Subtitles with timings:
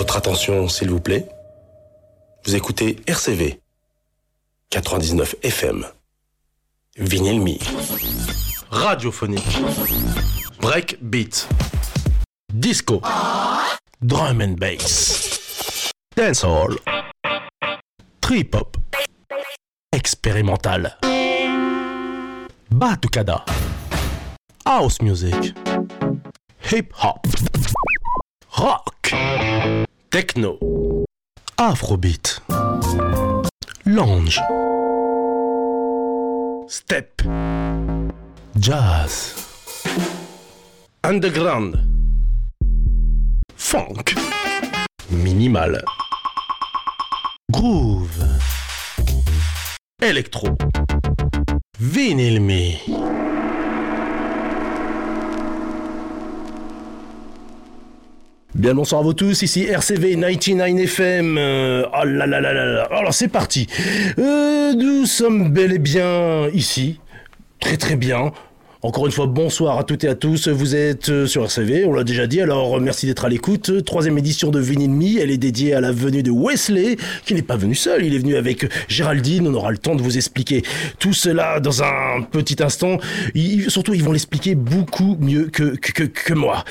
[0.00, 1.28] Votre attention, s'il vous plaît.
[2.46, 3.60] Vous écoutez RCV
[4.70, 5.86] 99 FM.
[6.96, 7.58] Vinyl Me.
[8.70, 9.58] Radiophonique.
[10.58, 11.46] Breakbeat.
[12.50, 13.02] Disco.
[14.00, 15.92] Drum and bass.
[16.16, 16.78] Dancehall.
[18.22, 18.78] Trip hop.
[19.92, 20.96] Expérimental.
[22.70, 23.44] Batucada.
[24.64, 25.54] House music.
[26.72, 27.26] Hip hop.
[28.56, 29.89] Rock.
[30.10, 30.58] Techno.
[31.54, 32.42] Afrobeat.
[33.84, 34.40] Lounge.
[36.66, 37.22] Step.
[38.58, 39.34] Jazz.
[41.02, 41.78] Underground.
[43.54, 44.14] Funk.
[45.10, 45.80] Minimal.
[47.52, 48.26] Groove.
[50.02, 50.56] Electro.
[51.78, 53.29] Vinyl me.
[58.56, 61.38] Bien bonsoir à vous tous, ici RCV 99 FM.
[61.38, 62.88] Oh là là là là là.
[62.90, 63.68] Alors c'est parti.
[64.18, 66.98] Euh, nous sommes bel et bien ici.
[67.60, 68.32] Très très bien.
[68.82, 70.48] Encore une fois, bonsoir à toutes et à tous.
[70.48, 73.84] Vous êtes euh, sur RCV, on l'a déjà dit, alors euh, merci d'être à l'écoute.
[73.84, 77.42] Troisième édition de Vinyl Me, elle est dédiée à la venue de Wesley, qui n'est
[77.42, 79.46] pas venu seul, il est venu avec Géraldine.
[79.48, 80.62] On aura le temps de vous expliquer
[80.98, 82.96] tout cela dans un petit instant.
[83.68, 86.64] Surtout, ils vont l'expliquer beaucoup mieux que, moi.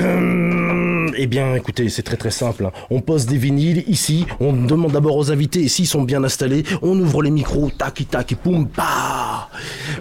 [0.00, 2.64] Euh, eh bien, écoutez, c'est très très simple.
[2.64, 2.72] hein.
[2.90, 6.98] On pose des vinyles ici, on demande d'abord aux invités, s'ils sont bien installés, on
[6.98, 9.48] ouvre les micros, tac, tac, et poum, pa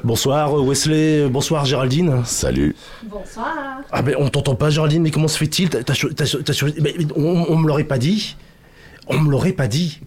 [0.03, 2.21] Bonsoir Wesley, bonsoir Géraldine.
[2.25, 2.75] Salut.
[3.03, 3.53] Bonsoir.
[3.91, 6.65] Ah ben on t'entend pas Géraldine, mais comment se fait-il T'as- t'as t'as
[7.15, 8.35] on, on me l'aurait pas dit.
[9.07, 9.99] On me l'aurait pas dit.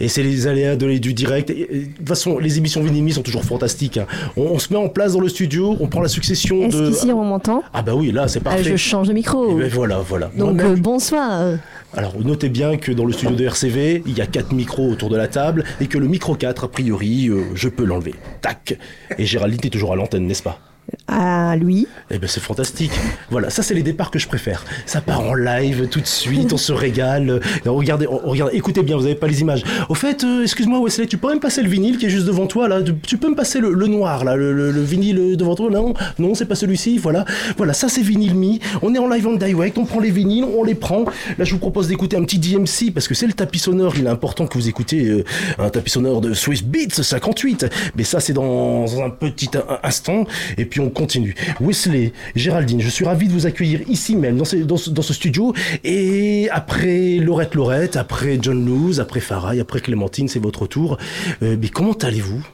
[0.00, 1.50] Et c'est les aléas de, du direct.
[1.50, 3.96] Et- et De toute façon, les émissions Vinimi sont toujours fantastiques.
[3.98, 4.06] hein.
[4.36, 6.88] On, on se met en place dans le studio, on prend la succession Est-ce de...
[6.90, 8.62] qu'ici on m'entend Ah bah oui, là c'est Euh, parfait.
[8.64, 9.56] Je change de Et micro.
[9.56, 10.30] ben voilà, voilà.
[10.36, 11.58] Donc euh, bonsoir.
[11.96, 15.08] Alors notez bien que dans le studio de RCV, il y a quatre micros autour
[15.08, 18.14] de la table et que le micro 4, a priori, euh, je peux l'enlever.
[18.42, 18.78] Tac.
[19.18, 20.60] Et Géraldine est toujours à l'antenne, n'est-ce pas?
[21.06, 21.86] À lui.
[22.10, 22.92] Eh ben c'est fantastique.
[23.30, 24.64] Voilà, ça c'est les départs que je préfère.
[24.86, 27.40] Ça part en live tout de suite, on se régale.
[27.66, 29.62] Regardez, regardez, écoutez bien, vous avez pas les images.
[29.88, 32.46] Au fait, euh, excuse-moi Wesley, tu peux me passer le vinyle qui est juste devant
[32.46, 32.80] toi là?
[33.02, 35.70] Tu- peux me passer le, noir là, le, le- le vinyle devant toi?
[35.70, 36.98] Non, non, c'est pas celui-ci.
[36.98, 37.24] Voilà,
[37.56, 38.58] voilà, ça c'est vinyle me.
[38.82, 41.04] On est en live en direct, on prend les vinyles, on les prend.
[41.38, 43.94] Là, je vous propose d'écouter un petit DMC parce que c'est le tapis sonore.
[43.98, 45.24] Il est important que vous écoutiez euh,
[45.58, 47.66] un tapis sonore de Swiss Beats 58.
[47.96, 50.24] Mais ça, c'est dans un petit in- instant.
[50.56, 51.34] Et puis on continue.
[51.60, 55.02] Wesley, Géraldine, je suis ravi de vous accueillir ici même, dans ce, dans ce, dans
[55.02, 55.54] ce studio.
[55.84, 60.98] Et après Laurette Laurette, après John Luz, après Farai, après Clémentine, c'est votre tour.
[61.42, 62.44] Euh, mais comment allez-vous?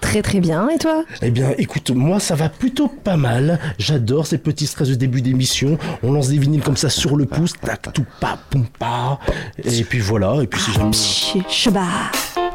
[0.00, 0.68] Très très bien.
[0.68, 1.04] Et toi?
[1.22, 3.58] Eh bien, écoute, moi, ça va plutôt pas mal.
[3.78, 5.76] J'adore ces petits stress de début d'émission.
[6.04, 9.18] On lance des vinyles comme ça sur le pouce, tac, tout pas, poum pas.
[9.64, 10.36] Et puis voilà.
[10.40, 10.92] Et puis si jamais.
[10.92, 11.84] Psh, Cheba.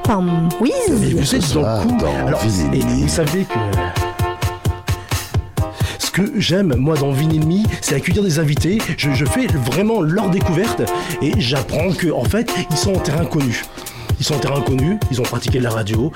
[0.04, 0.48] Pam.
[0.62, 0.72] Whiz.
[0.90, 1.98] vous savez, dans Ah, le coup.
[1.98, 2.42] dans Alors,
[2.74, 3.60] et, vous savez que.
[6.14, 8.78] Que j'aime, moi, dans Vinyl Me, c'est accueillir des invités.
[8.98, 10.84] Je, fais vraiment leur découverte
[11.24, 13.64] et j'apprends que, en fait, ils sont en terrain connu.
[14.20, 16.12] Ils sont en terrain connu, ils ont pratiqué la radio,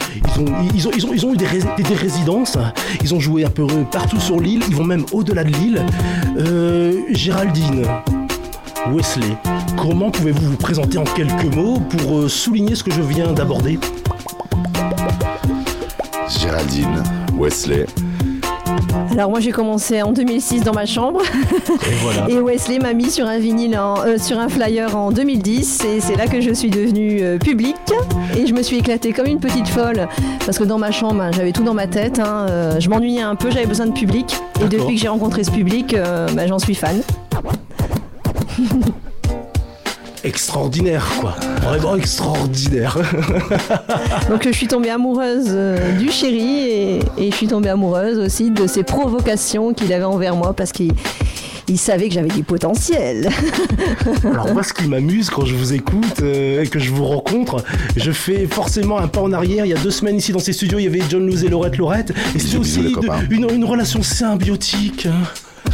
[0.76, 2.56] ils ont, eu des, rés- des- des résidences,
[3.02, 5.84] ils ont joué un peu partout sur l'île, ils vont même au-delà de l'île.
[6.38, 7.84] Euh, Géraldine,
[8.94, 9.36] Wesley,
[9.78, 13.80] comment pouvez-vous vous présenter en quelques mots pour euh, souligner ce que je viens d'aborder?
[16.30, 17.04] Géraldine,
[17.38, 17.88] Wesley.
[19.12, 21.22] Alors moi j'ai commencé en 2006 dans ma chambre.
[21.22, 22.26] Et voilà.
[22.30, 26.00] et Wesley m'a mis sur un vinyle, en- euh, sur un flyer en 2010 et
[26.02, 27.76] c'est là que je suis devenue euh, publique.
[28.38, 30.08] Et je me suis éclatée comme une petite folle.
[30.46, 33.22] Parce que dans ma chambre hein, j'avais tout dans ma tête, hein, euh, je m'ennuyais
[33.22, 34.38] un peu, j'avais besoin de public.
[34.62, 35.96] Et depuis que j'ai rencontré ce public,
[36.36, 37.02] bah, j'en suis fan.
[40.28, 41.36] extraordinaire, quoi.
[41.64, 42.98] Vraiment extraordinaire.
[44.30, 48.52] Donc je suis tombée amoureuse euh, du chéri et, et je suis tombée amoureuse aussi
[48.52, 50.92] de ses provocations qu'il avait envers moi parce qu'il
[51.70, 53.30] il savait que j'avais du potentiel.
[54.24, 57.62] Alors moi, ce qui m'amuse quand je vous écoute euh, et que je vous rencontre,
[57.98, 59.66] je fais forcément un pas en arrière.
[59.66, 61.50] Il y a deux semaines ici dans ces studios, il y avait John Luz et
[61.50, 62.14] Laurette Laurette.
[62.36, 65.10] Et bisous, aussi de- une, une relation symbiotique.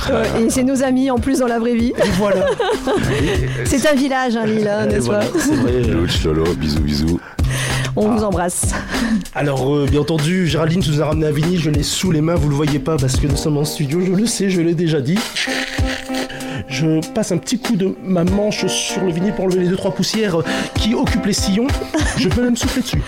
[0.10, 1.94] Euh, et c'est nos amis en plus dans la vraie vie.
[1.98, 2.46] Et voilà.
[3.66, 5.82] C'est un village, hein, n'est-ce voilà, pas c'est vrai.
[5.82, 7.20] Louch Lolo, bisous, bisous.
[7.96, 8.74] On vous embrasse.
[9.36, 12.22] Alors, euh, bien entendu, Géraldine tu nous a ramené un vinyle, je l'ai sous les
[12.22, 14.62] mains, vous le voyez pas parce que nous sommes en studio, je le sais, je
[14.62, 15.20] l'ai déjà dit.
[16.74, 19.76] Je passe un petit coup de ma manche sur le vinyle pour enlever les deux
[19.78, 20.44] trois poussières euh,
[20.76, 21.68] qui occupent les sillons.
[22.18, 23.02] Je peux même souffler dessus.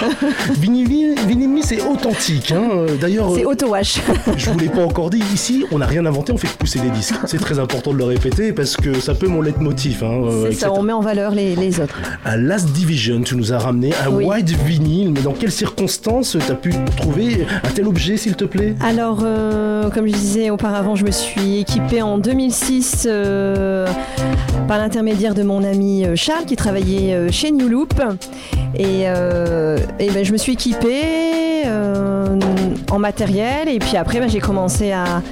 [0.58, 2.52] Vinyle, vinyle c'est authentique.
[2.52, 2.68] hein.
[2.72, 4.00] Euh, D'ailleurs, C'est euh, auto-wash.
[4.36, 6.90] je vous l'ai pas encore dit, ici, on n'a rien inventé, on fait pousser des
[6.90, 7.14] disques.
[7.26, 10.02] C'est très important de le répéter parce que ça peut mon leitmotiv.
[10.04, 11.98] Hein, C'est ça, on met en valeur les, les autres.
[12.24, 14.24] À Last Division, tu nous as ramené un Oui.
[14.24, 18.74] white vinyle, mais dans quelles circonstances t'as pu trouver un tel objet, s'il te plaît?
[18.80, 23.86] Alors, euh, comme je disais auparavant, je me suis équipée en 2006 euh,
[24.68, 28.00] par l'intermédiaire de mon ami euh, Charles qui travaillait euh, chez New Loop.
[28.76, 31.64] Et, et ben, je me suis équipée
[32.90, 35.22] en matériel et puis après ben, j'ai commencé à,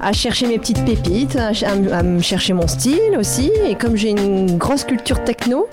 [0.00, 1.52] à chercher mes petites pépites, à,
[1.96, 3.50] à me chercher mon style aussi.
[3.66, 5.66] Et comme j'ai une grosse culture techno,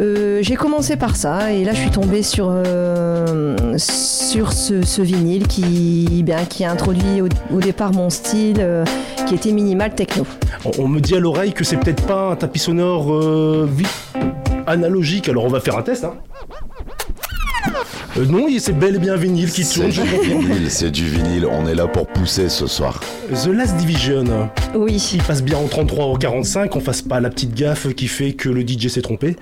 [0.00, 5.02] euh, j'ai commencé par ça et là je suis tombée sur, euh, sur ce, ce
[5.02, 8.84] vinyle qui, bien, qui a introduit au, au départ mon style euh,
[9.26, 10.26] qui était minimal techno.
[10.64, 13.86] on, on me dit à l'oreille que c'est peut-être pas un tapis sonore euh, vi-
[14.66, 16.04] analogique, alors on va faire un test.
[16.04, 16.14] Hein.
[18.16, 21.46] Euh, non, c'est bel et bien vinyle qui C'est tourne, c'est du vinyle.
[21.50, 23.00] On est là pour pousser ce soir.
[23.30, 27.30] The Last Division, Oui, il passe bien en 33 ou 45, on fasse pas la
[27.30, 29.36] petite gaffe qui fait que le DJ s'est trompé.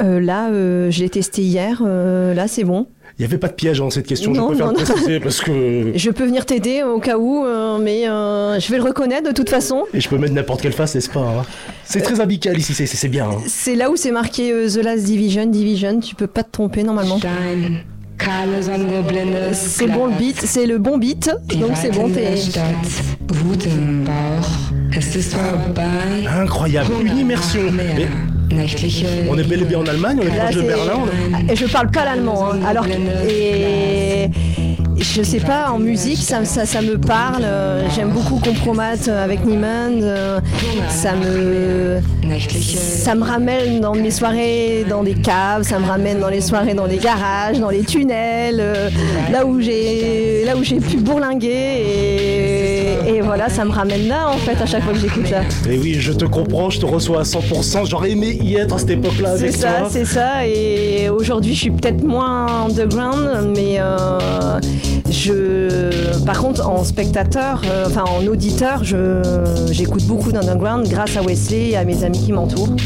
[0.00, 2.86] Euh, là euh, je l'ai testé hier, euh, là c'est bon.
[3.18, 4.84] Il n'y avait pas de piège dans cette question, Non, je préfère non, le non.
[4.84, 5.92] préciser parce que.
[5.94, 9.34] Je peux venir t'aider au cas où, euh, mais euh, je vais le reconnaître de
[9.34, 9.84] toute façon.
[9.92, 11.42] Et je peux mettre n'importe quelle face, n'est-ce pas hein?
[11.84, 13.26] C'est très amical ici, c'est- c'est c'est bien.
[13.28, 13.36] hein.
[13.46, 16.82] C'est là où c'est marqué euh, The Last Division, Division, tu peux pas te tromper
[16.82, 17.18] normalement.
[19.52, 22.34] C'est bon le beat, c'est le bon beat, donc c'est bon, t'es...
[26.28, 27.60] Incroyable, une immersion.
[27.72, 28.06] Mais
[29.28, 31.00] on est bel et bien en Allemagne, on est proche de Berlin.
[31.48, 32.58] Et je parle pas l'allemand, hein.
[32.66, 32.90] alors que-
[33.28, 34.28] et
[35.00, 37.42] je sais pas en musique ça, ça, ça me parle.
[37.44, 40.00] euh, J'aime beaucoup Compromat avec Niemann.
[40.02, 40.40] euh,
[40.88, 42.00] Ça me
[42.52, 46.74] ça me ramène dans mes soirées dans des caves, ça me ramène dans les soirées
[46.74, 48.88] dans des garages, dans les tunnels, euh,
[49.32, 51.48] là où j'ai là où j'ai pu bourlinguer
[53.06, 55.40] et, et voilà ça me ramène là en fait à chaque fois que j'écoute ça.
[55.68, 57.88] Et oui, je te comprends, je te reçois à 100%.
[57.88, 59.88] J'aurais aimé y être à cette époque-là C'est avec ça, toi.
[59.90, 60.46] c'est ça.
[60.46, 64.60] Et aujourd'hui, je suis peut-être moins underground, mais euh,
[65.10, 71.70] je, par contre, en spectateur, euh, enfin en auditeur, j'écoute beaucoup d'underground grâce à Wesley
[71.70, 72.76] et à mes amis qui m'entourent.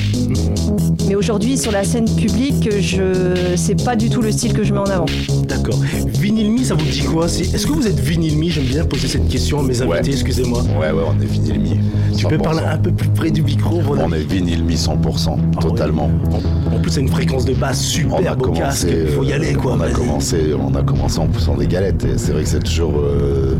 [1.06, 4.72] Mais aujourd'hui, sur la scène publique, je, c'est pas du tout le style que je
[4.72, 5.06] mets en avant.
[5.46, 5.78] D'accord.
[6.18, 7.26] Vinyl Me, ça vous dit quoi?
[7.26, 8.48] Est-ce que vous êtes Vinyl Me?
[8.48, 10.00] J'aime bien poser cette question à mes invités, Ouais.
[10.06, 10.62] excusez-moi.
[10.80, 11.70] Ouais, ouais, on est vinyle mi.
[12.16, 12.42] Tu peux 100%.
[12.42, 16.10] parler un peu plus près du micro, On est vinyle mi 100%, Ah totalement.
[16.30, 17.80] En, en plus, c'est une fréquence de basse
[18.10, 18.88] On a super beau casque.
[18.88, 19.74] commencé, Faut y euh, aller, quoi.
[19.76, 22.04] On a commencé, on a commencé en poussant des galettes.
[22.04, 23.56] Et c'est vrai que c'est toujours euh,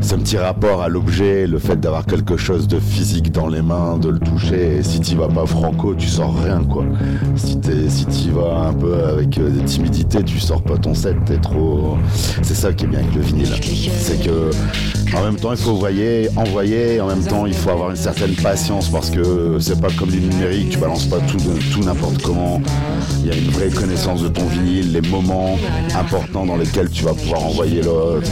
[0.00, 3.98] ce petit rapport à l'objet, le fait d'avoir quelque chose de physique dans les mains,
[3.98, 4.76] de le toucher.
[4.76, 6.84] Et si tu vas pas franco, tu sors rien, quoi.
[7.34, 11.16] Si t'y vas un peu avec euh, des timidités, tu sors pas ton set.
[11.24, 11.96] T'es trop.
[12.42, 13.48] C'est ça qui est bien avec le vinyle.
[13.98, 14.50] C'est que
[15.16, 17.00] en même temps, il faut envoyer, envoyer.
[17.00, 20.20] En même temps, il faut avoir une certaine patience parce que c'est pas comme du
[20.20, 20.70] numérique.
[20.70, 22.60] Tu balances pas tout, n'importe comment.
[23.22, 25.58] Il y a une vraie connaissance de ton vinyle, les moments
[25.98, 28.28] importants dans lesquels tu vas pouvoir envoyer l'autre.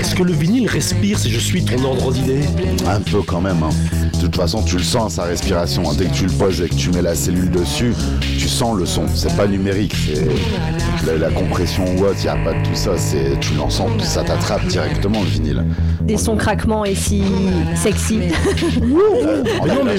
[0.00, 2.40] Est-ce que le vinyle respire si je suis ton ordre d'idée?
[2.88, 3.62] Un peu quand même.
[3.62, 3.70] hein.
[4.14, 5.82] De toute façon, tu le sens sa respiration.
[5.94, 7.92] Dès que tu le poses et que tu mets la cellule dessus,
[8.38, 9.02] tu sens le son.
[9.14, 9.94] C'est pas numérique.
[10.14, 12.16] C'est la, la compression ou autre.
[12.20, 12.92] Il y a pas de tout ça.
[12.96, 15.64] C'est tu l'entends, ça t'attrape directement le vinyle.
[16.02, 17.22] Des sons craquements et si
[17.74, 18.20] sexy.
[19.60, 19.92] On a non,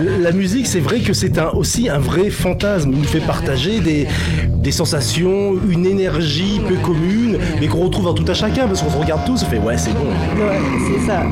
[0.00, 2.90] eu la musique, c'est vrai que c'est un, aussi un vrai fantasme.
[2.92, 4.06] Il nous fait partager des,
[4.54, 8.90] des sensations, une énergie peu commune, mais qu'on retrouve en tout à chacun, parce qu'on
[8.90, 10.06] se regarde tous, on fait ouais, c'est bon.
[10.44, 11.22] Ouais, c'est ça.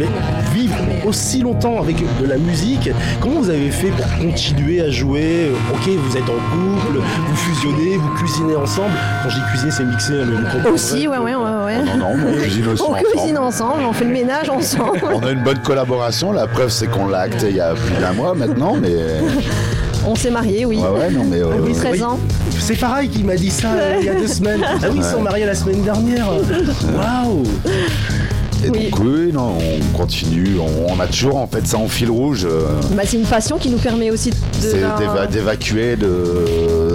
[0.00, 0.06] Mais
[0.52, 0.74] vivre
[1.06, 2.90] aussi longtemps avec de la musique,
[3.20, 5.52] comment vous avez fait pour continuer à jouer?
[5.72, 8.90] Ok, vous êtes en couple, vous fusionnez, vous cuisinez ensemble.
[9.22, 10.74] Quand je dis cuisiner, c'est mixer, hein, mais vous.
[10.74, 11.78] Aussi, ouais, ouais, ouais, ouais.
[11.82, 13.72] Non, non, on cuisine aussi On cuisine ensemble.
[13.72, 15.00] ensemble, on fait le ménage ensemble.
[15.12, 16.32] On a une bonne collaboration.
[16.32, 18.76] La preuve, c'est qu'on l'a acté il y a plus d'un mois maintenant.
[18.80, 18.94] Mais
[20.06, 20.76] On s'est mariés, oui.
[20.76, 22.18] ouais, ouais, non, mais euh, Oui, 13 ans.
[22.58, 24.60] C'est pareil qui m'a dit ça euh, il y a deux semaines.
[24.82, 26.28] Ah oui, ils sont mariés la semaine dernière.
[26.28, 27.42] Waouh
[28.64, 28.90] Et Oui.
[28.90, 32.46] donc oui, non, on continue, on, on a toujours en fait ça en fil rouge.
[32.48, 34.36] euh, Bah, c'est une passion qui nous permet aussi de.
[34.60, 36.44] c'est ben, d'éva- d'évacuer, de,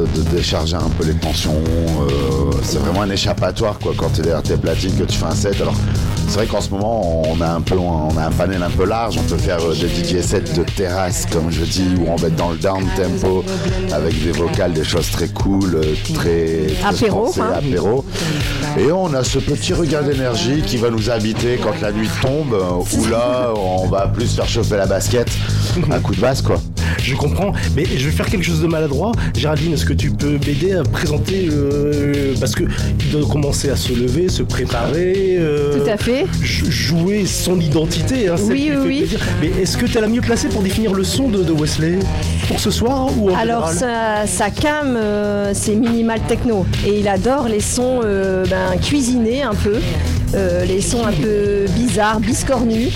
[0.06, 1.52] de décharger un peu les tensions.
[1.54, 5.36] euh, c'est vraiment un échappatoire quoi quand t'es derrière tes platines que tu fais un
[5.36, 5.56] set.
[5.62, 5.74] Alors
[6.28, 8.86] C'est vrai qu'en ce moment, on a un peu, on a un panel un peu
[8.86, 9.18] large.
[9.18, 12.28] On peut faire euh, des DJ sets de terrasse, comme je dis, où on va
[12.28, 13.44] être dans le down tempo
[13.92, 17.54] avec des vocales, des choses très cool, euh, très, très Apéro, hein.
[17.58, 18.06] apéro.
[18.78, 22.56] Et on a ce petit regard d'énergie qui va nous habiter quand la nuit tombe,
[22.98, 25.28] où là, on va plus faire chauffer la basket,
[25.92, 26.58] un coup de basse, quoi.
[27.02, 29.12] Je comprends, mais je vais faire quelque chose de maladroit.
[29.36, 33.76] Géraldine, est-ce que tu peux m'aider à présenter euh, Parce que il doit commencer à
[33.76, 35.36] se lever, se préparer.
[35.40, 36.26] euh, Tout à fait.
[36.42, 39.18] jou- Jouer son identité, hein, Oui, oui, oui.
[39.42, 42.00] Mais est-ce que tu es la mieux placée pour définir le son de, de Wesley?
[42.48, 47.08] Pour ce soir ou en Alors sa, sa cam, euh, c'est minimal techno et il
[47.08, 49.76] adore les sons euh, ben, cuisinés un peu,
[50.36, 52.94] euh, les sons un peu bizarres, biscornus.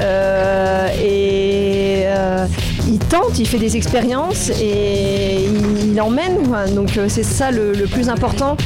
[0.00, 2.46] Euh, et euh,
[2.90, 6.48] il tente, il fait des expériences et il, il emmène.
[6.48, 6.66] quoi.
[6.66, 8.56] Donc euh, c'est ça le, le plus important.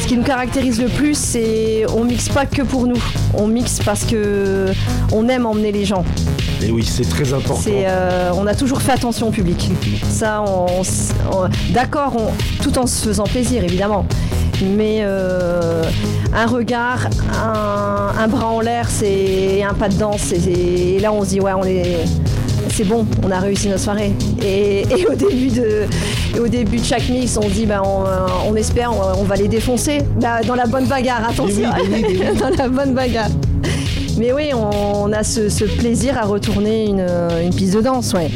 [0.00, 3.00] Ce qui nous caractérise le plus, c'est on mixe pas que pour nous,
[3.34, 4.66] on mixe parce que
[5.12, 6.04] on aime emmener les gens.
[6.64, 7.68] Et oui, c'est très important.
[7.68, 9.70] Euh, on a toujours fait attention au public.
[10.08, 10.82] Ça, on,
[11.72, 12.14] d'accord,
[12.62, 14.06] tout en se faisant plaisir, évidemment.
[14.76, 15.82] Mais euh,
[16.32, 17.08] un regard,
[17.44, 20.32] un, un bras en l'air, c'est un pas de danse.
[20.32, 22.04] Et là, on se dit, ouais, on est,
[22.72, 24.12] c'est bon, on a réussi notre soirée.
[24.42, 25.84] Et, et au, début de,
[26.34, 29.24] et au début de chaque mix, on dit, ben, on, euh, on espère, on, on
[29.24, 29.98] va les défoncer.
[30.20, 31.70] Bah, dans la bonne bagarre, attention.
[31.78, 32.38] Eh oui, eh oui, eh oui.
[32.40, 33.28] dans la bonne bagarre.
[34.18, 37.06] Mais oui, on a ce, ce plaisir à retourner une,
[37.42, 38.30] une piste de danse, ouais.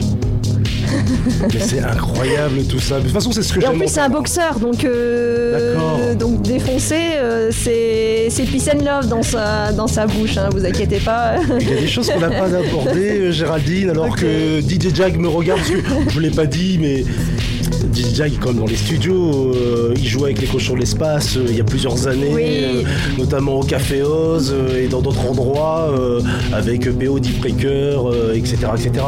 [1.55, 2.99] Mais c'est incroyable tout ça.
[2.99, 6.43] De toute façon, c'est ce que Et en plus, c'est un boxeur, donc, euh, donc
[6.43, 10.99] défoncer, euh, c'est c'est peace and love dans sa, dans sa bouche, hein, vous inquiétez
[10.99, 11.35] pas.
[11.61, 15.17] Il y a des choses qu'on n'a pas abordées, euh, Géraldine, alors que DJ Jag
[15.19, 17.05] me regarde, parce que je ne l'ai pas dit, mais
[17.97, 21.39] DJ Jag est comme dans les studios, euh, il joue avec les cochons de l'espace
[21.39, 22.43] euh, il y a plusieurs années, Oui.
[22.45, 22.83] euh,
[23.17, 25.91] notamment au Café Oz et dans d'autres endroits,
[26.53, 27.99] avec BO Deep Breaker,
[28.35, 28.57] etc.
[28.77, 29.05] etc.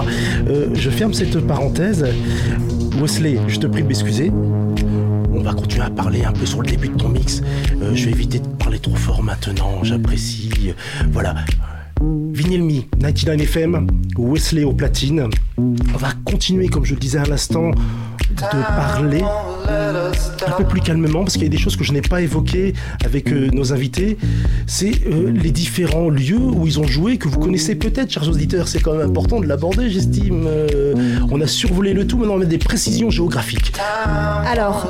[0.72, 2.06] Je ferme cette parenthèse.
[3.00, 4.32] Wesley, je te prie de m'excuser.
[5.34, 7.42] On va continuer à parler un peu sur le début de ton mix.
[7.94, 10.72] Je vais éviter de parler trop fort maintenant, j'apprécie.
[11.12, 11.34] Voilà.
[12.32, 15.28] Vinyl Me, 99 FM, Wesley au platine.
[15.58, 17.72] On va continuer, comme je le disais à l'instant,
[18.40, 19.22] de parler
[20.46, 22.74] un peu plus calmement parce qu'il y a des choses que je n'ai pas évoquées
[23.04, 24.18] avec euh, nos invités.
[24.66, 28.68] C'est euh, les différents lieux où ils ont joué que vous connaissez peut-être, chers auditeurs.
[28.68, 30.44] C'est quand même important de l'aborder, j'estime.
[30.46, 30.94] Euh,
[31.30, 33.72] on a survolé le tout, maintenant on met des précisions géographiques.
[34.46, 34.86] Alors,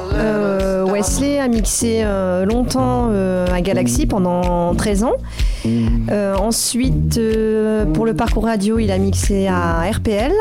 [0.91, 2.05] Wesley a mixé
[2.47, 5.17] longtemps à Galaxy pendant 13 ans.
[5.67, 10.33] Euh, ensuite, euh, pour le parcours radio, il a mixé à RPL.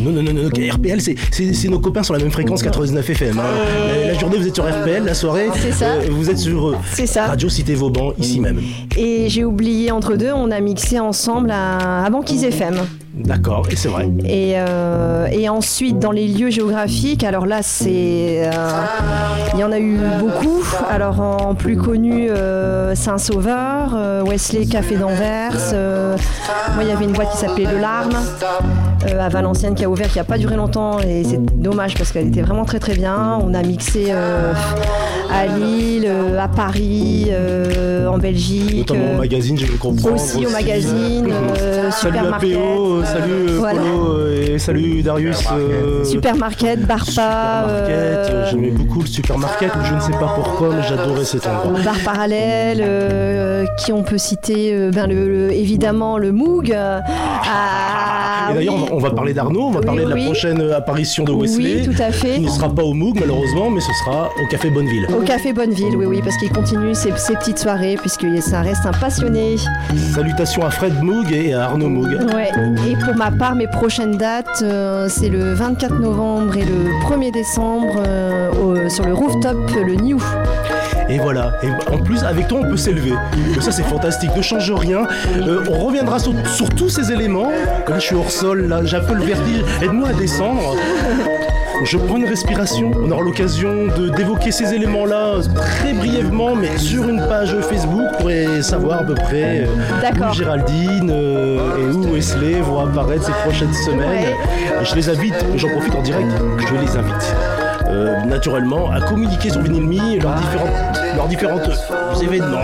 [0.00, 3.08] Non, non, non, non, RPL, c'est- c'est c'est nos copains sur la même fréquence 99
[3.10, 3.38] FM.
[3.38, 3.42] hein.
[4.06, 5.92] La, la journée, vous êtes sur RPL, la soirée, C'est ça.
[5.94, 7.26] euh, vous êtes sur C'est ça.
[7.26, 8.60] Radio Cité Vauban, ici même.
[8.96, 12.76] Et j'ai oublié entre deux, on a mixé ensemble à, à Banquise FM.
[13.12, 14.08] D'accord, et c'est vrai.
[14.24, 17.88] Et, euh, et ensuite, dans les lieux géographiques, alors là, c'est.
[18.46, 18.50] euh,
[19.54, 20.62] il y en a eu beaucoup.
[20.88, 25.56] Alors, en plus connu, euh, Saint-Sauveur, euh, Wesley Café d'Anvers.
[25.72, 26.16] euh,
[26.74, 28.14] moi, il y avait une boîte qui s'appelait Le Larme
[29.08, 31.00] euh, à Valenciennes qui a ouvert, qui n'a pas duré longtemps.
[31.00, 33.38] Et c'est dommage parce qu'elle était vraiment très très bien.
[33.44, 34.52] On a mixé euh,
[35.32, 38.88] à Lille, euh, à Paris, euh, en Belgique.
[38.88, 40.14] Notamment au magazine, je veux comprendre.
[40.14, 41.28] aussi au magazine,
[41.60, 41.90] euh,
[43.04, 43.80] salut euh, salut Voilà.
[43.80, 45.44] Polo, euh, et salut Darius.
[45.52, 47.04] euh, Supermarket, Barpa.
[47.06, 51.80] Supermarket, euh, j'aimais beaucoup le supermarket, je ne sais pas pourquoi, mais j'adorais cet endroit.
[51.84, 56.72] Bar parallèle, euh, qui on peut citer euh, ben le, le- évidemment le Moog.
[56.72, 58.80] euh, ah, et d'ailleurs, oui.
[58.82, 61.32] on va- on va parler d'Arnaud, on va Oui, parler de la prochaine apparition de
[61.32, 61.82] Wesley.
[61.86, 62.34] Oui, tout à fait.
[62.34, 65.06] Qui ne sera pas au Moog malheureusement, mais ce sera au Café Bonneville.
[65.16, 68.84] Au Café Bonneville, oui, oui, parce qu'il continue ses, ses petites soirées, puisque ça reste
[68.86, 69.56] un passionné.
[70.14, 72.08] Salutations à Fred Moog et à Arnaud Moog.
[72.34, 72.50] Ouais.
[72.90, 77.30] Et pour ma part, mes prochaines dates, euh, c'est le 24 novembre et le 1er
[77.30, 80.20] décembre euh, sur le rooftop, le New.
[81.08, 81.52] Et voilà.
[81.62, 83.12] Et en plus, avec toi, on peut s'élever.
[83.60, 84.30] Ça, c'est fantastique.
[84.36, 85.06] Ne change rien.
[85.36, 86.34] Euh, on reviendra sur,
[86.76, 87.50] tous ces éléments.
[87.86, 88.66] Là, je suis hors sol.
[88.66, 89.62] Là, j'ai un peu le vertige.
[89.82, 90.74] Aide-moi à descendre.
[91.84, 92.90] Je prends une respiration.
[93.02, 98.30] On aura l'occasion de d'évoquer ces éléments-là très brièvement, mais sur une page Facebook pour
[98.62, 103.72] savoir à peu près euh, où Géraldine euh, et où Wesley vont apparaître ces prochaines
[103.72, 104.08] semaines.
[104.10, 104.36] Ouais.
[104.84, 107.34] Je les invite, j'en profite en direct, je les invite.
[107.90, 110.70] euh, naturellement à communiquer sur Vinyl Me leurs différentes,
[111.16, 111.70] leurs différentes
[112.20, 112.62] euh, événements,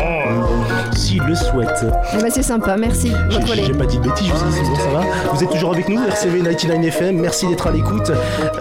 [0.95, 1.87] s'ils le souhaitent.
[2.15, 3.13] Eh ben, c'est sympa, merci.
[3.31, 5.01] J'ai- pas dit de bêtises, jusqu'ici, bon, ça va.
[5.33, 8.11] Vous êtes toujours avec nous, RCV 99 FM, merci d'être à l'écoute.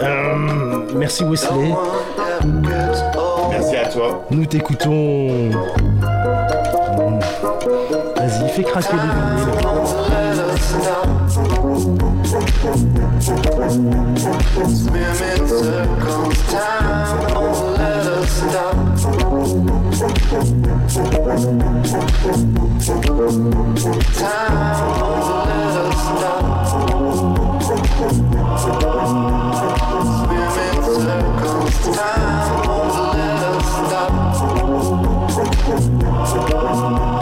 [0.01, 0.33] Euh,
[0.95, 1.73] merci Wesley,
[3.51, 4.25] Merci à toi.
[4.31, 5.49] nous t'écoutons.
[8.17, 10.15] Vas-y, fait craquer les
[24.13, 24.55] time
[24.99, 25.99] won't let us
[36.47, 37.14] stop.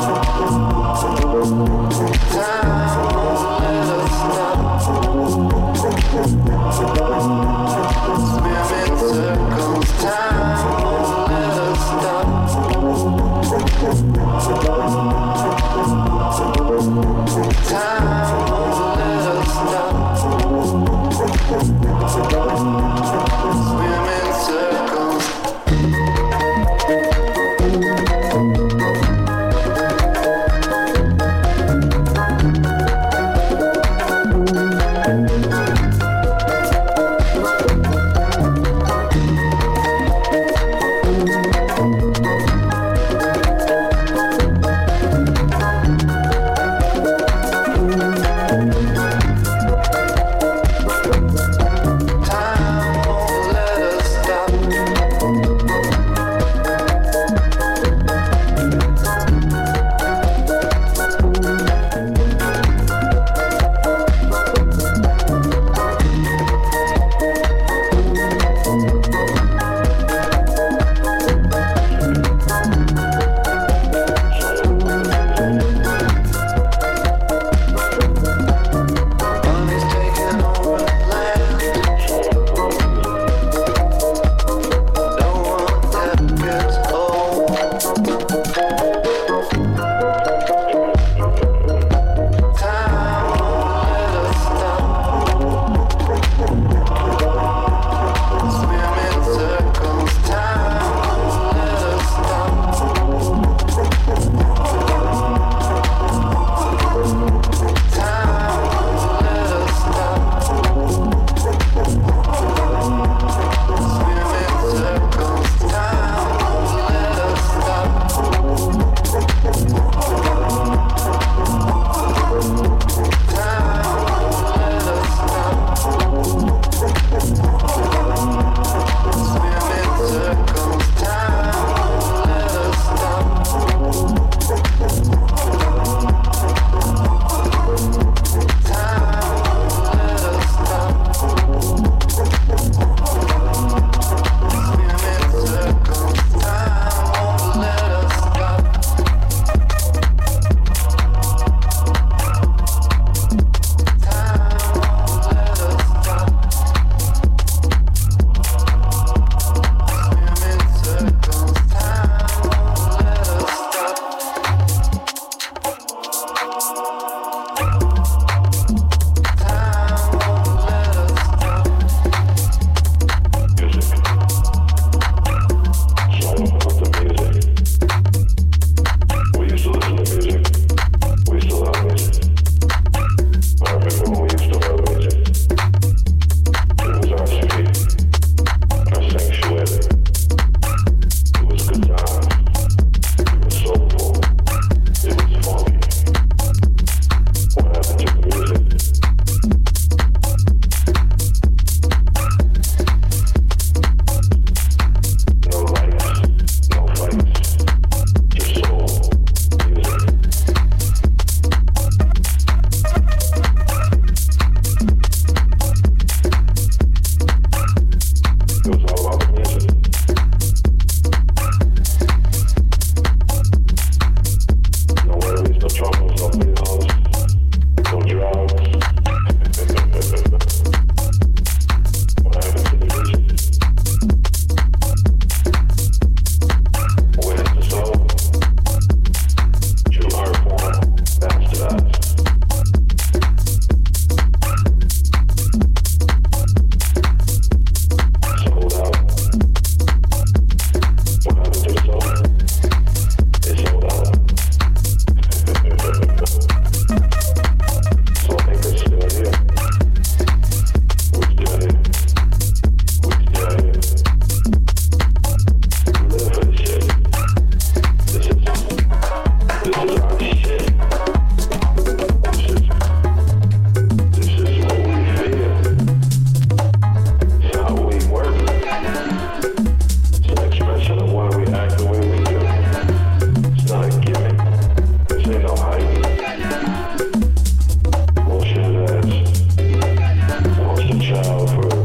[291.43, 291.82] over.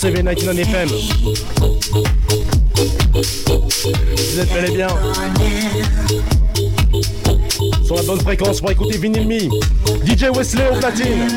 [0.00, 0.88] CV99 FM.
[4.16, 4.88] Vous êtes bel et bien
[7.84, 9.40] sur la bonne fréquence pour écouter Vinyl Me.
[10.06, 11.28] DJ Wesley au platine.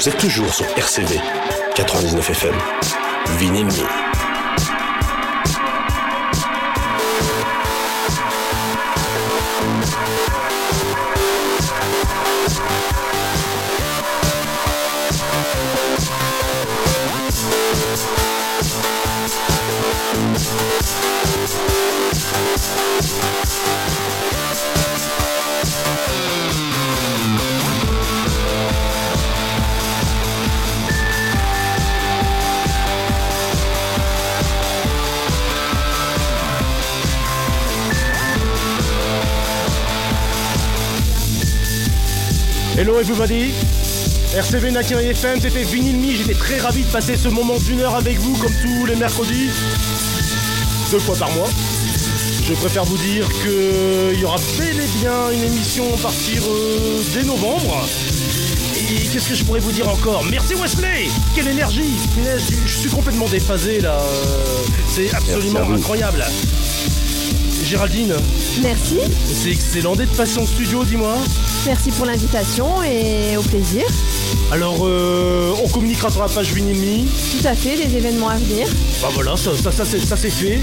[0.00, 1.20] Vous êtes toujours sur RCV
[1.74, 2.54] 99 FM.
[3.36, 3.68] Vinyl
[42.80, 43.52] Hello everybody
[44.34, 47.94] RCV Nakin FM, c'était Vinyl Me, j'étais très ravi de passer ce moment d'une heure
[47.94, 49.50] avec vous comme tous les mercredis,
[50.90, 51.48] deux fois par mois.
[52.48, 57.02] Je préfère vous dire qu'il y aura bel et bien une émission à partir euh,
[57.12, 57.86] dès novembre.
[58.90, 60.24] Et qu'est-ce que je pourrais vous dire encore?
[60.30, 64.00] Merci Wesley Quelle énergie Punaise, je- suis complètement déphasé là.
[64.88, 66.24] C'est absolument incroyable.
[67.70, 68.16] Géraldine,
[68.62, 68.96] Merci,
[69.32, 71.16] c'est excellent d'être passé en studio, dis-moi.
[71.64, 73.84] merci pour l'invitation et au plaisir.
[74.50, 77.06] Alors, euh, on communiquera sur la page Vinyl Me.
[77.06, 78.66] Tout à fait, des événements à venir.
[79.00, 80.58] Bah voilà, ça, ça, ça, ça c'est fait.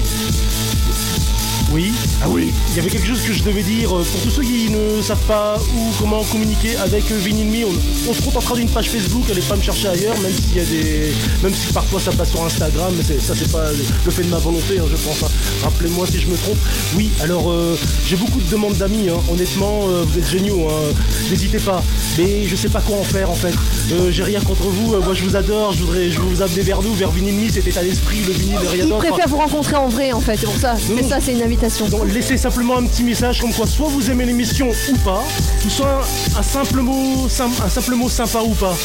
[1.70, 1.92] Oui.
[2.22, 2.52] Ah oui.
[2.70, 5.02] Il y avait quelque chose que je devais dire euh, pour tous ceux qui ne
[5.02, 7.66] savent pas où, comment communiquer avec euh, Vinyl Me.
[7.66, 9.24] On, on se contentera d'une page Facebook.
[9.30, 11.12] Allez pas me chercher ailleurs, même s'il y a des,
[11.42, 12.92] même si parfois ça passe sur Instagram.
[12.96, 15.22] Mais ça c'est pas le, fait de ma volonté, hein, je pense.
[15.22, 15.28] hein.
[15.62, 16.56] Rappelez-moi si je me trompe.
[16.96, 17.10] Oui.
[17.22, 19.10] Alors euh, j'ai beaucoup de demandes d'amis.
[19.10, 19.20] hein.
[19.30, 20.68] Honnêtement, euh, vous êtes géniaux.
[20.70, 20.94] hein.
[21.30, 21.82] N'hésitez pas.
[22.16, 23.54] Mais je sais pas quoi en faire en fait.
[23.92, 24.94] Euh, j'ai rien contre vous.
[24.94, 25.72] Euh, moi je vous adore.
[25.74, 27.50] Je voudrais, je vous amener vers nous, vers Vinyl Me.
[27.50, 29.06] Cet état d'esprit, le vinyle, rien d'autre.
[29.06, 30.74] préfère vous rencontrer en vrai en fait, c'est pour ça.
[30.88, 31.06] Non.
[31.06, 34.68] ça, c'est une Donc laissez simplement un petit message comme quoi soit vous aimez l'émission
[34.68, 35.24] ou pas,
[35.66, 36.04] ou soit
[36.38, 38.76] un, simple mot un simple mot sympa ou pas.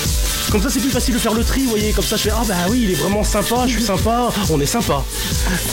[0.51, 2.31] Comme ça c'est plus facile de faire le tri, vous voyez, comme ça je fais
[2.31, 5.03] ah bah oui il est vraiment sympa, je suis sympa, on est sympa.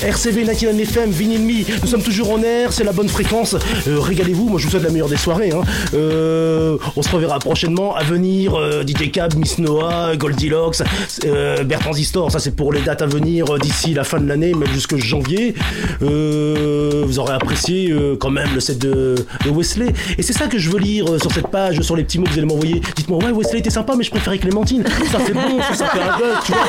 [0.03, 3.57] RCV 99 FM, Vinyl nous sommes toujours en air, c'est la bonne fréquence.
[3.89, 5.53] Euh, régalez-vous, moi je vous souhaite la meilleure des soirées.
[5.53, 5.63] hein.
[5.95, 10.83] Euh, on se reverra prochainement à venir, euh, DJ Cab, Miss Noah, Goldilocks,
[11.25, 14.53] euh, Bertrand Zistor, ça c'est pour les dates à venir d'ici la fin de l'année,
[14.53, 15.55] même jusque janvier.
[16.03, 19.15] Euh, vous aurez apprécié euh, quand même le set de,
[19.45, 19.93] de Wesley.
[20.19, 22.25] Et c'est ça que je veux lire euh, sur cette page, sur les petits mots
[22.27, 22.81] que vous allez m'envoyer.
[22.97, 24.85] Dites-moi, ouais, Wesley était sympa, mais je préférais Clémentine.
[25.11, 26.61] Ça c'est bon, ça, ça fait un buzz, tu vois.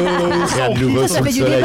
[0.00, 1.64] Euh, nouveau sous fait le soleil.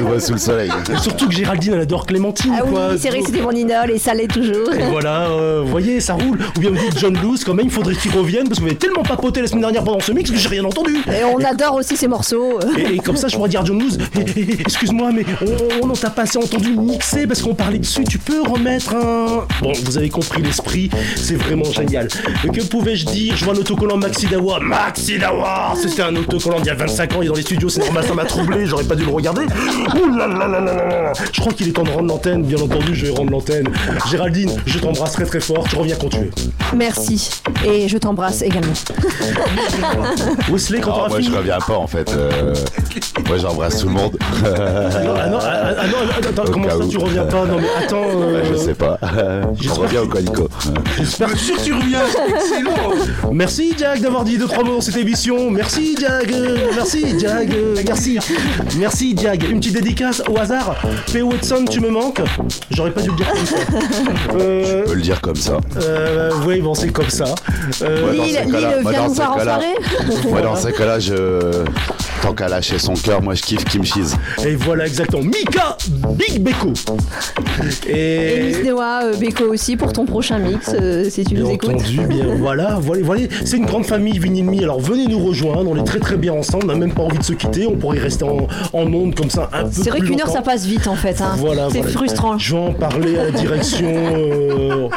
[0.00, 0.70] nouveau sous le soleil.
[0.92, 3.90] Et surtout que Géraldine, elle adore Clémentine, Ah oui, c'est vrai que c'était mon idole
[3.90, 4.72] et ça l'est toujours.
[4.72, 6.38] Et voilà, euh, vous voyez, ça roule.
[6.56, 8.68] Ou bien vous dites John Luce, quand même, il faudrait qu'il revienne parce que vous
[8.70, 10.96] avez tellement papoté la semaine dernière pendant ce mix que j'ai rien entendu.
[11.08, 12.58] Et on adore aussi ces morceaux.
[12.76, 15.24] Et, et comme ça, je pourrais dire à John Luce, Eh, eh, eh, excuse-moi, mais
[15.42, 18.04] on, on, on t'a pas assez entendu mixer parce parlait dessus.
[18.04, 19.46] Tu peux remettre un.
[19.60, 22.08] Bon, vous avez compris l'esprit, c'est vraiment génial.
[22.44, 23.36] Et que pouvais-je dire?
[23.36, 24.60] Je vois un autocollant Maxi Dawa.
[24.60, 27.68] Maxi Dawa C'était un autocollant d'il y a 25 ans, il est dans les studios,
[27.68, 29.42] c'est normal, ça m'a troublé, j'aurais pas dû le regarder.
[29.42, 31.12] Ouh là là là là là là.
[31.32, 33.68] Je crois qu'il est temps de rendre l'antenne, bien entendu, je vais rendre l'antenne.
[34.10, 36.30] Géraldine, je t'embrasse très très fort, tu reviens quand tu veux.
[36.76, 37.30] Merci.
[37.64, 38.72] Et je t'embrasse également.
[40.50, 41.32] Wesley, quand t'auras moi, fini.
[41.32, 42.10] je reviens pas en fait.
[42.10, 42.54] Euh,
[43.28, 44.16] moi, j'embrasse tout le monde.
[44.22, 46.88] Ah non, ah non, ah, ah, non, attends, comment ça où.
[46.88, 48.02] tu reviens pas Non mais attends.
[48.20, 48.98] euh, je sais pas.
[49.60, 50.48] Je reviens au Colico.
[50.98, 52.00] J'espère que sûr que tu reviens.
[52.28, 53.32] Excellent.
[53.32, 55.50] Merci Jack d'avoir dit deux trois mots dans cette émission.
[55.50, 56.28] Merci Jack.
[56.74, 57.48] Merci Jack.
[57.86, 58.18] Merci.
[58.78, 59.48] Merci Jack.
[59.48, 60.76] Une petite dédicace au hasard.
[61.12, 61.30] P.O.
[61.30, 62.20] Watson, tu me manques.
[62.70, 63.56] J'aurais pas dû le dire comme ça.
[64.34, 65.58] Euh, Je peux le dire comme ça.
[65.82, 67.26] euh, oui, bon, c'est comme ça.
[67.82, 69.74] Euh, Lille, Lille moi, vient dans nous voir en soirée.
[70.28, 71.64] Moi, dans ces cas-là, je.
[72.22, 74.14] Tant qu'à lâcher son cœur, moi, je kiffe Kim Cheese.
[74.44, 75.22] Et voilà exactement.
[75.22, 75.76] Mika
[76.16, 76.72] Big Beko.
[77.88, 81.50] Et Miss Noah, euh, Beko aussi pour ton prochain mix, euh, si tu Bien nous
[81.50, 81.70] écoutes.
[81.74, 83.22] entendu, bien voilà, voilà, voilà.
[83.44, 86.32] c'est une grande famille Vinyl Me, alors venez nous rejoindre, on est très très bien
[86.32, 89.14] ensemble, on n'a même pas envie de se quitter, on pourrait rester en, en onde
[89.14, 91.20] comme ça un peu C'est vrai qu'une heure ça passe vite en fait.
[91.20, 91.34] hein.
[91.38, 91.92] Voilà, c'est voilà.
[91.96, 92.38] frustrant.
[92.38, 93.88] Je vais en parler à la direction.
[93.88, 94.88] euh,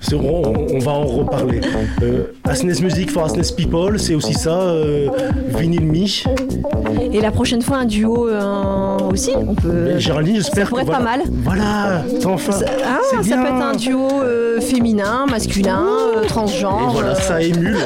[0.00, 1.60] c'est- on, on va en reparler.
[2.02, 4.74] Euh, Asnes Music for Asnes People, c'est aussi ça.
[5.56, 6.00] Vinyl Me.
[7.14, 8.28] Et la prochaine fois un duo
[9.10, 9.92] aussi, on peut.
[9.96, 10.90] Et Géraldine, j'espère pourrait que.
[10.90, 11.20] être pas mal.
[11.44, 11.69] Voilà,
[12.20, 12.52] c'est enfin.
[12.84, 15.84] Ah, c'est ça peut être un duo euh, féminin, masculin,
[16.16, 16.90] euh, Et transgenre.
[16.92, 17.78] voilà, euh, ça émule.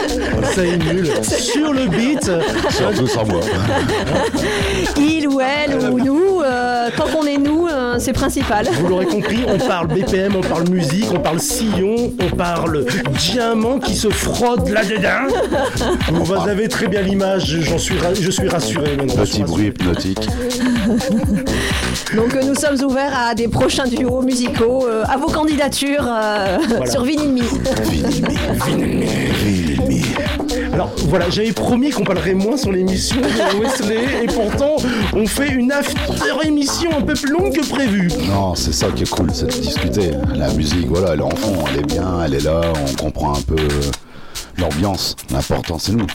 [0.54, 1.08] ça émule.
[1.22, 2.30] Sur le beat.
[2.70, 3.40] Surtout sans moi.
[4.96, 8.66] il ou elle ou nous, euh, tant qu'on est nous, euh, c'est principal.
[8.80, 12.84] Vous l'aurez compris, on parle BPM, on parle musique, on parle sillon, on parle
[13.18, 15.28] diamant qui se frotte là-dedans.
[16.12, 19.22] Vous avez très bien l'image, j'en suis, ra- je suis rassuré maintenant.
[19.24, 20.28] Petit bruit hypnotique.
[22.14, 26.58] Donc euh, nous sommes ouverts à des prochains duos musicaux, euh, à vos candidatures euh,
[26.90, 27.40] sur Vinyl Me.
[28.58, 29.08] rassuré.
[30.72, 34.76] Alors voilà, j'avais promis qu'on parlerait moins sur l'émission de Wesley et pourtant
[35.14, 38.08] on fait une after émission un peu plus longue que prévu.
[38.28, 40.10] Non, c'est ça qui est cool, c'est de discuter.
[40.34, 43.34] La musique, voilà, elle est en fond, elle est bien, elle est là, on comprend
[43.34, 43.56] un peu
[44.58, 45.16] l'ambiance.
[45.30, 46.06] L'important, c'est nous.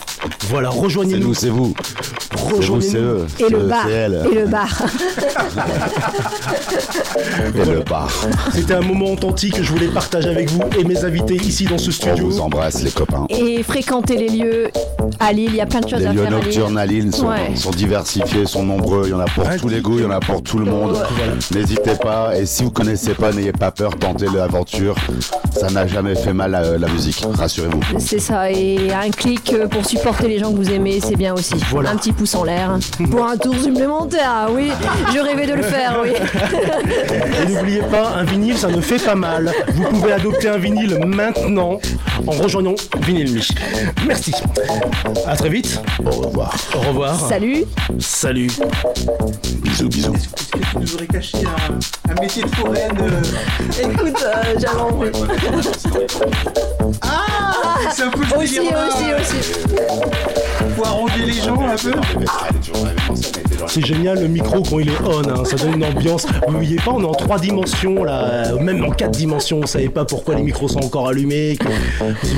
[0.49, 1.29] Voilà, rejoignez-nous.
[1.29, 1.73] nous, c'est vous.
[1.79, 3.25] C'est vous, Rejoignez-nous.
[3.39, 3.87] Et le bar.
[3.89, 4.81] Et le bar.
[7.55, 8.11] Et le bar.
[8.53, 11.77] C'était un moment authentique que je voulais partager avec vous et mes invités ici dans
[11.77, 12.25] ce On studio.
[12.29, 13.25] vous embrasse, les copains.
[13.29, 14.67] Et fréquenter les lieux
[15.19, 16.45] à Lille, il y a plein de choses Les à lieux faire à Lille.
[16.45, 17.55] nocturnes à Lille sont, Ouais.
[17.55, 19.03] sont diversifiés, sont nombreux.
[19.05, 20.65] Il y en a pour tous les goûts, il y en a pour tout le
[20.65, 20.97] monde.
[21.53, 22.37] N'hésitez pas.
[22.37, 24.95] Et si vous connaissez pas, n'ayez pas peur, tentez l'aventure.
[25.51, 27.23] Ça n'a jamais fait mal à la musique.
[27.33, 27.79] Rassurez-vous.
[27.99, 31.33] C'est ça, et un clic euh, pour supporter les gens que vous aimez, c'est bien
[31.33, 31.55] aussi.
[31.71, 31.91] Voilà.
[31.91, 32.77] Un petit pouce en l'air.
[33.09, 34.71] Pour un tour supplémentaire, ah oui,
[35.13, 36.09] je rêvais de le faire, oui.
[37.41, 39.51] Et n'oubliez pas, un vinyle, ça ne fait pas mal.
[39.73, 41.79] Vous pouvez adopter un vinyle maintenant
[42.25, 43.51] en rejoignant Vinyl Mich.
[44.05, 44.33] Merci.
[45.27, 45.79] À très vite.
[46.05, 46.55] Au revoir.
[46.75, 47.29] Au revoir.
[47.29, 47.65] Salut
[47.99, 48.49] Salut.
[49.61, 50.13] Bisous, bisous.
[50.15, 54.81] Est-ce que tu nous aurais caché un, un métier de foraine euh, Écoute, euh, j'avais
[54.81, 55.11] envie.
[57.01, 57.36] Ah
[57.91, 59.51] C'est un peu le Aussi, délire, aussi, aussi.
[60.75, 61.91] Faut arranger les gens un peu.
[63.67, 66.25] C'est génial le micro quand il est on, hein, ça donne une ambiance.
[66.47, 69.61] Vous voyez pas, on est en trois dimensions là, même en quatre dimensions.
[69.61, 71.57] Vous savez pas pourquoi les micros sont encore allumés.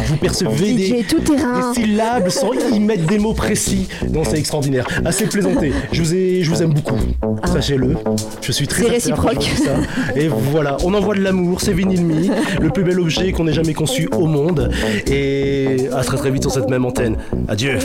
[0.05, 1.39] vous percevez des, tout des
[1.73, 3.87] syllabes sans y mettre des mots précis.
[4.11, 4.87] Non, c'est extraordinaire.
[5.05, 5.73] Assez plaisanté.
[5.91, 6.97] Je vous, ai, je vous aime beaucoup.
[7.45, 7.95] Sachez-le.
[8.41, 9.43] Je suis très réciproque.
[9.63, 9.75] ça.
[10.15, 11.61] Et voilà, on envoie de l'amour.
[11.61, 14.71] C'est Vinyl Me, le plus bel objet qu'on ait jamais conçu au monde.
[15.07, 17.17] Et à très très vite sur cette même antenne.
[17.47, 17.79] Adieu.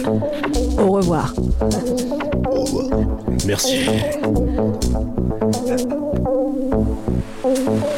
[0.78, 1.34] Au revoir.
[3.46, 3.86] Merci.